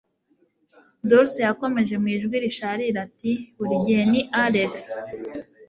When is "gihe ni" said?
3.85-4.21